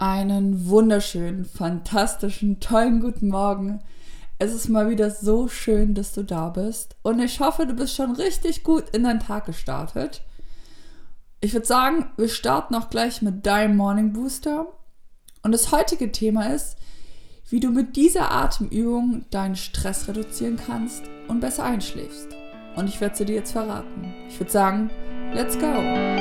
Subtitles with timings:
[0.00, 3.80] Einen wunderschönen, fantastischen, tollen guten Morgen.
[4.38, 6.94] Es ist mal wieder so schön, dass du da bist.
[7.02, 10.22] Und ich hoffe, du bist schon richtig gut in deinen Tag gestartet.
[11.40, 14.68] Ich würde sagen, wir starten auch gleich mit deinem Morning Booster.
[15.42, 16.76] Und das heutige Thema ist,
[17.48, 22.28] wie du mit dieser Atemübung deinen Stress reduzieren kannst und besser einschläfst.
[22.76, 24.14] Und ich werde sie dir jetzt verraten.
[24.28, 24.90] Ich würde sagen,
[25.34, 26.17] let's go!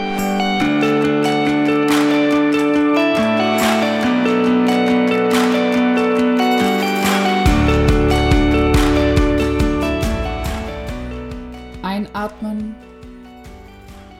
[12.28, 12.76] Einatmen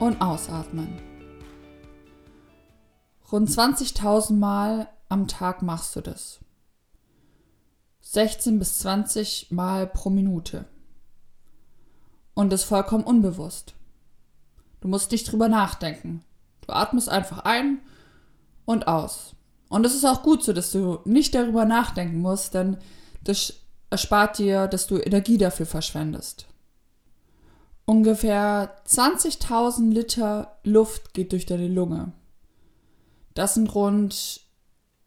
[0.00, 0.98] und ausatmen.
[3.30, 6.40] Rund 20.000 Mal am Tag machst du das.
[8.00, 10.64] 16 bis 20 Mal pro Minute.
[12.32, 13.74] Und das vollkommen unbewusst.
[14.80, 16.24] Du musst nicht drüber nachdenken.
[16.66, 17.80] Du atmest einfach ein
[18.64, 19.34] und aus.
[19.68, 22.78] Und es ist auch gut so, dass du nicht darüber nachdenken musst, denn
[23.22, 23.52] das
[23.90, 26.47] erspart dir, dass du Energie dafür verschwendest.
[27.88, 32.12] Ungefähr 20.000 Liter Luft geht durch deine Lunge.
[33.32, 34.42] Das sind rund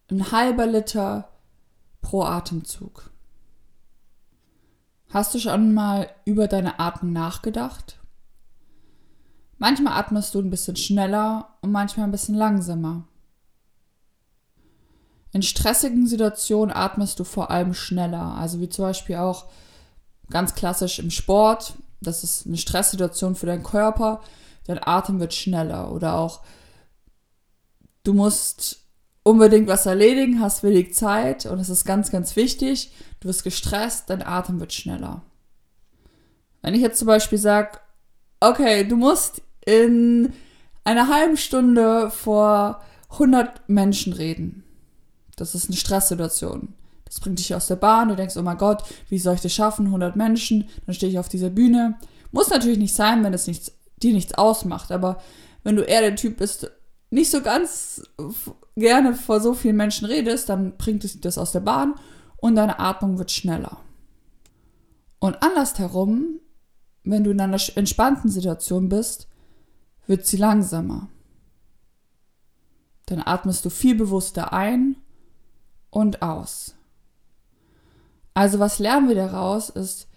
[0.10, 1.30] ein halber Liter
[2.02, 3.12] pro Atemzug.
[5.10, 8.00] Hast du schon mal über deine Atmung nachgedacht?
[9.60, 13.08] Manchmal atmest du ein bisschen schneller und manchmal ein bisschen langsamer.
[15.34, 19.46] In stressigen Situationen atmest du vor allem schneller, also wie zum Beispiel auch
[20.32, 24.22] ganz klassisch im Sport das ist eine Stresssituation für deinen Körper,
[24.66, 26.42] dein Atem wird schneller oder auch
[28.04, 28.80] du musst
[29.24, 34.10] unbedingt was erledigen, hast wenig Zeit und es ist ganz, ganz wichtig, du wirst gestresst,
[34.10, 35.22] dein Atem wird schneller.
[36.62, 37.80] Wenn ich jetzt zum Beispiel sage,
[38.40, 40.34] okay, du musst in
[40.84, 44.64] einer halben Stunde vor 100 Menschen reden.
[45.36, 46.74] Das ist eine Stresssituation.
[47.12, 49.54] Das bringt dich aus der Bahn, du denkst, oh mein Gott, wie soll ich das
[49.54, 49.88] schaffen?
[49.88, 52.00] 100 Menschen, dann stehe ich auf dieser Bühne.
[52.32, 55.22] Muss natürlich nicht sein, wenn es nichts, dir nichts ausmacht, aber
[55.66, 56.72] wenn du eher der Typ bist,
[57.10, 58.02] nicht so ganz
[58.78, 61.96] gerne vor so vielen Menschen redest, dann bringt es das aus der Bahn
[62.38, 63.82] und deine Atmung wird schneller.
[65.20, 66.40] Und andersherum,
[67.04, 69.28] wenn du in einer entspannten Situation bist,
[70.08, 71.10] wird sie langsamer.
[73.08, 74.96] Dann atmest du viel bewusster ein
[75.90, 76.76] und aus.
[78.34, 80.08] Also was lernen wir daraus ist,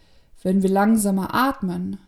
[0.43, 1.99] wenn wir langsamer atmen,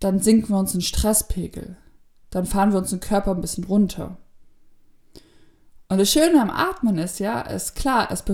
[0.00, 1.76] dann sinken wir uns einen Stresspegel.
[2.30, 4.16] Dann fahren wir uns den Körper ein bisschen runter.
[5.88, 8.24] Und das Schöne am Atmen ist ja, ist klar, es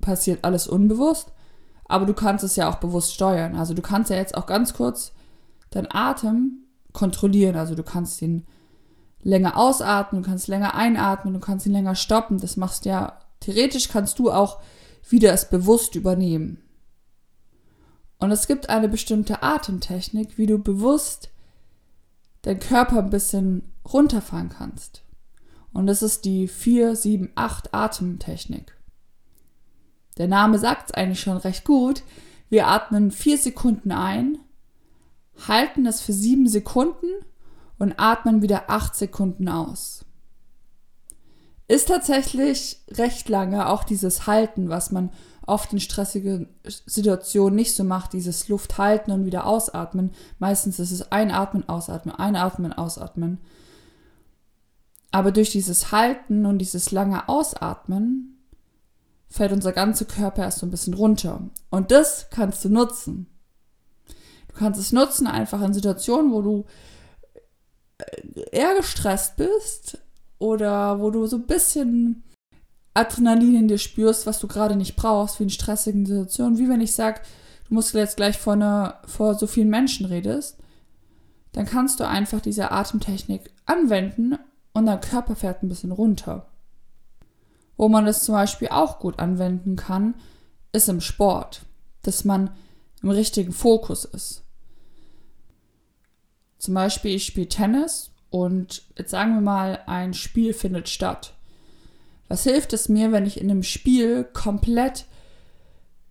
[0.00, 1.32] passiert alles unbewusst,
[1.86, 3.54] aber du kannst es ja auch bewusst steuern.
[3.56, 5.12] Also du kannst ja jetzt auch ganz kurz
[5.70, 7.56] deinen Atem kontrollieren.
[7.56, 8.46] Also du kannst ihn
[9.22, 12.38] länger ausatmen, du kannst länger einatmen, du kannst ihn länger stoppen.
[12.38, 14.60] Das machst ja, theoretisch kannst du auch
[15.08, 16.62] wieder es bewusst übernehmen.
[18.18, 21.30] Und es gibt eine bestimmte Atemtechnik, wie du bewusst
[22.42, 25.02] deinen Körper ein bisschen runterfahren kannst.
[25.72, 28.76] Und das ist die 4-7-8 Atemtechnik.
[30.16, 32.02] Der Name sagt es eigentlich schon recht gut.
[32.48, 34.38] Wir atmen 4 Sekunden ein,
[35.48, 37.08] halten es für 7 Sekunden
[37.78, 40.04] und atmen wieder 8 Sekunden aus
[41.66, 45.10] ist tatsächlich recht lange auch dieses Halten, was man
[45.46, 50.12] oft in stressigen Situationen nicht so macht, dieses Luft halten und wieder ausatmen.
[50.38, 53.38] Meistens ist es einatmen, ausatmen, einatmen, ausatmen.
[55.10, 58.42] Aber durch dieses Halten und dieses lange Ausatmen
[59.28, 61.42] fällt unser ganzer Körper erst so ein bisschen runter.
[61.70, 63.26] Und das kannst du nutzen.
[64.48, 66.64] Du kannst es nutzen einfach in Situationen, wo du
[68.50, 69.98] eher gestresst bist,
[70.38, 72.24] oder wo du so ein bisschen
[72.94, 76.80] Adrenalin in dir spürst, was du gerade nicht brauchst, wie in stressigen Situationen, wie wenn
[76.80, 77.20] ich sage,
[77.68, 80.58] du musst jetzt gleich vor, einer, vor so vielen Menschen redest,
[81.52, 84.38] dann kannst du einfach diese Atemtechnik anwenden
[84.72, 86.46] und dein Körper fährt ein bisschen runter.
[87.76, 90.14] Wo man das zum Beispiel auch gut anwenden kann,
[90.72, 91.62] ist im Sport,
[92.02, 92.50] dass man
[93.02, 94.44] im richtigen Fokus ist.
[96.58, 101.34] Zum Beispiel, ich spiele Tennis und jetzt sagen wir mal, ein Spiel findet statt.
[102.26, 105.04] Was hilft es mir, wenn ich in einem Spiel komplett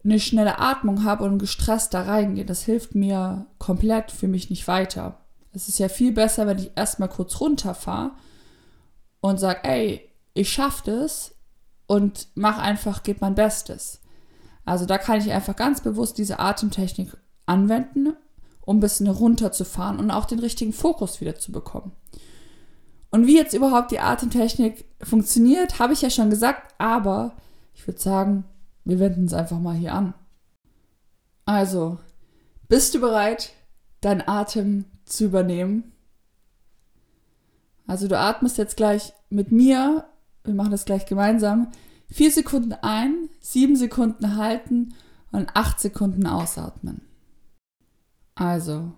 [0.05, 2.45] eine schnelle Atmung habe und gestresst da reingehe?
[2.45, 5.19] Das hilft mir komplett für mich nicht weiter.
[5.51, 8.11] Es ist ja viel besser, wenn ich erstmal kurz runterfahre
[9.19, 11.35] und sage, ey, ich schaffe das
[11.87, 13.99] und mach einfach, gib mein Bestes.
[14.63, 18.13] Also da kann ich einfach ganz bewusst diese Atemtechnik anwenden
[18.65, 21.91] um ein bisschen runterzufahren und auch den richtigen Fokus wieder zu bekommen.
[23.11, 27.35] Und wie jetzt überhaupt die Atemtechnik funktioniert, habe ich ja schon gesagt, aber
[27.75, 28.45] ich würde sagen,
[28.85, 30.13] wir wenden es einfach mal hier an.
[31.45, 31.99] Also,
[32.67, 33.51] bist du bereit,
[34.01, 35.91] deinen Atem zu übernehmen?
[37.85, 40.05] Also du atmest jetzt gleich mit mir,
[40.43, 41.71] wir machen das gleich gemeinsam,
[42.09, 44.95] vier Sekunden ein, sieben Sekunden halten
[45.31, 47.01] und acht Sekunden ausatmen.
[48.35, 48.93] Also,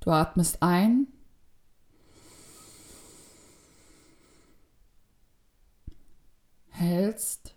[0.00, 1.06] du atmest ein,
[6.70, 7.54] hältst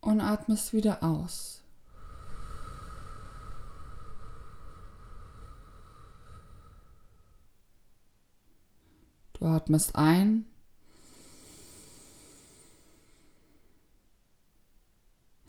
[0.00, 1.62] und atmest wieder aus.
[9.34, 10.46] Du atmest ein.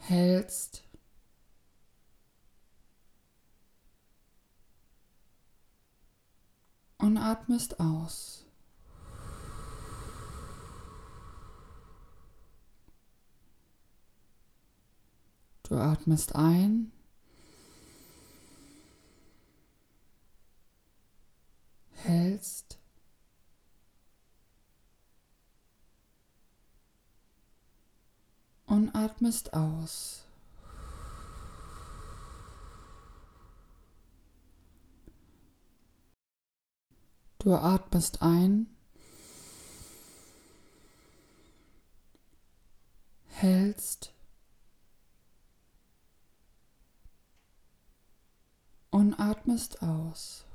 [0.07, 0.83] Hältst.
[6.97, 8.45] Und atmest aus.
[15.63, 16.93] Du atmest ein.
[21.91, 22.66] Hältst.
[28.77, 30.23] Und atmest aus.
[37.39, 38.67] Du atmest ein.
[43.25, 44.13] Hältst.
[48.91, 50.46] und atmest aus.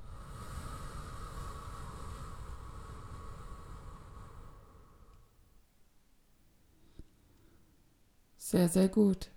[8.53, 9.31] Sehr, sehr gut.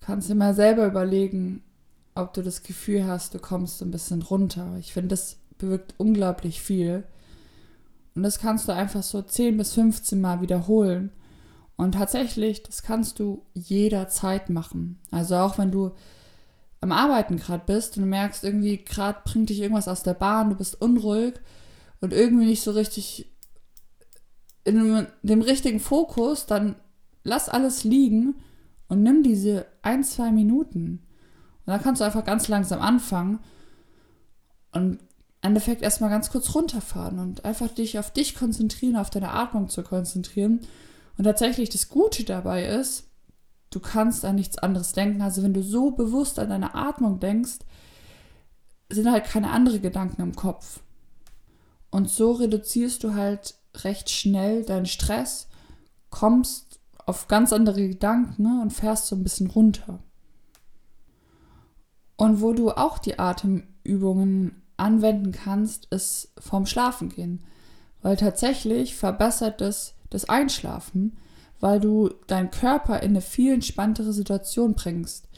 [0.00, 1.62] Du kannst dir mal selber überlegen,
[2.14, 4.74] ob du das Gefühl hast, du kommst ein bisschen runter.
[4.80, 7.04] Ich finde, das bewirkt unglaublich viel.
[8.14, 11.10] Und das kannst du einfach so 10 bis 15 Mal wiederholen.
[11.76, 14.98] Und tatsächlich, das kannst du jederzeit machen.
[15.10, 15.92] Also auch wenn du
[16.80, 20.48] am Arbeiten gerade bist und du merkst irgendwie, gerade bringt dich irgendwas aus der Bahn,
[20.48, 21.34] du bist unruhig
[22.00, 23.30] und irgendwie nicht so richtig
[24.66, 26.76] in dem richtigen Fokus, dann
[27.24, 28.36] lass alles liegen
[28.88, 31.02] und nimm diese ein, zwei Minuten.
[31.64, 33.38] Und dann kannst du einfach ganz langsam anfangen
[34.72, 34.98] und im
[35.40, 39.82] Endeffekt erstmal ganz kurz runterfahren und einfach dich auf dich konzentrieren, auf deine Atmung zu
[39.82, 40.60] konzentrieren.
[41.16, 43.06] Und tatsächlich das Gute dabei ist,
[43.70, 45.22] Du kannst an nichts anderes denken.
[45.22, 47.58] Also wenn du so bewusst an deine Atmung denkst,
[48.88, 50.80] sind halt keine anderen Gedanken im Kopf.
[51.90, 55.48] Und so reduzierst du halt recht schnell deinen Stress,
[56.10, 60.00] kommst auf ganz andere Gedanken ne, und fährst so ein bisschen runter.
[62.16, 67.44] Und wo du auch die Atemübungen anwenden kannst, ist vorm Schlafengehen.
[68.02, 71.18] Weil tatsächlich verbessert es das Einschlafen,
[71.60, 75.28] weil du deinen Körper in eine viel entspanntere Situation bringst.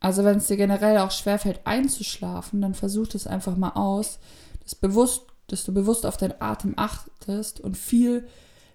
[0.00, 4.18] Also wenn es dir generell auch schwerfällt einzuschlafen, dann versuch das einfach mal aus,
[4.62, 8.26] dass, bewusst, dass du bewusst auf deinen Atem achtest und viel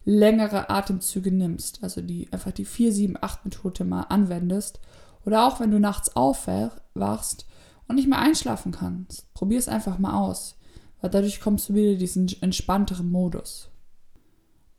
[0.05, 1.83] längere Atemzüge nimmst.
[1.83, 4.79] Also die einfach die 4, 7, 8 Methode mal anwendest.
[5.25, 7.45] Oder auch wenn du nachts aufwachst
[7.87, 9.33] und nicht mehr einschlafen kannst.
[9.33, 10.55] Probier es einfach mal aus.
[11.01, 13.69] Weil dadurch kommst du wieder in diesen entspannteren Modus.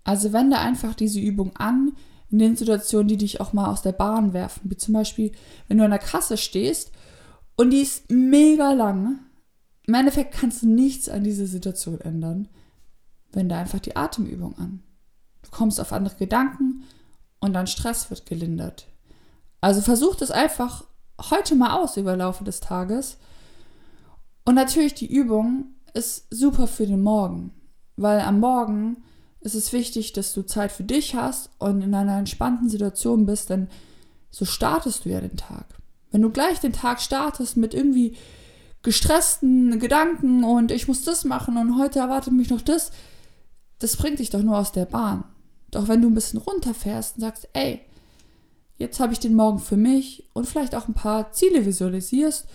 [0.05, 1.93] Also wende einfach diese Übung an
[2.31, 4.71] in den Situationen, die dich auch mal aus der Bahn werfen.
[4.71, 5.33] Wie zum Beispiel,
[5.69, 6.93] wenn du an der Kasse stehst
[7.57, 9.21] und die ist mega lang.
[9.91, 12.47] Im Endeffekt kannst du nichts an dieser Situation ändern.
[13.33, 14.85] Wende einfach die Atemübung an.
[15.43, 16.85] Du kommst auf andere Gedanken
[17.41, 18.87] und dein Stress wird gelindert.
[19.61, 20.85] Also versuch das einfach
[21.29, 23.17] heute mal aus über Laufe des Tages.
[24.45, 27.53] Und natürlich die Übung ist super für den Morgen,
[27.97, 28.99] weil am Morgen
[29.41, 33.51] ist es wichtig, dass du Zeit für dich hast und in einer entspannten Situation bist,
[33.51, 33.67] denn
[34.31, 35.67] so startest du ja den Tag.
[36.13, 38.17] Wenn du gleich den Tag startest mit irgendwie
[38.83, 42.93] gestressten Gedanken und ich muss das machen und heute erwartet mich noch das,
[43.79, 45.25] das bringt dich doch nur aus der Bahn.
[45.71, 47.81] Doch wenn du ein bisschen runterfährst und sagst, ey,
[48.77, 52.49] jetzt habe ich den Morgen für mich und vielleicht auch ein paar Ziele visualisierst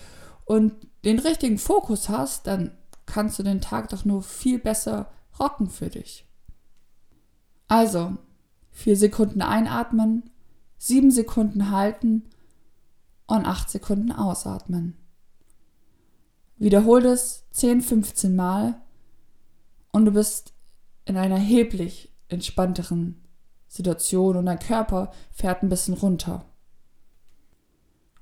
[0.44, 2.72] und den richtigen Fokus hast, dann
[3.06, 6.26] kannst du den Tag doch nur viel besser rocken für dich.
[7.68, 8.16] Also,
[8.70, 10.30] vier Sekunden einatmen,
[10.78, 12.24] sieben Sekunden halten
[13.26, 14.96] und acht Sekunden ausatmen.
[16.56, 18.80] Wiederhol es 10, 15 Mal
[19.92, 20.54] und du bist
[21.04, 23.22] in einer erheblich entspannteren
[23.68, 26.46] Situation und dein Körper fährt ein bisschen runter.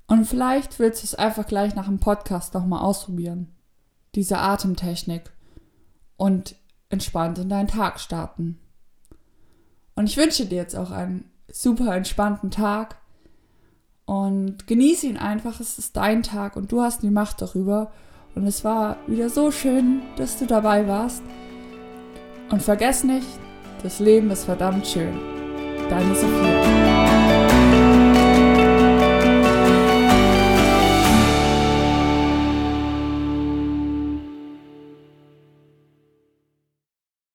[0.07, 3.53] Und vielleicht willst du es einfach gleich nach dem Podcast nochmal ausprobieren.
[4.15, 5.33] Diese Atemtechnik.
[6.17, 6.55] Und
[6.91, 8.61] entspannt in deinen Tag starten.
[9.97, 12.97] Und ich wünsche dir jetzt auch einen super entspannten Tag.
[14.05, 15.59] Und genieße ihn einfach.
[15.59, 17.91] Es ist dein Tag und du hast die Macht darüber.
[18.35, 21.23] Und es war wieder so schön, dass du dabei warst.
[22.51, 23.27] Und vergiss nicht,
[23.83, 25.19] das Leben ist verdammt schön.
[25.89, 26.64] Deine Sophia.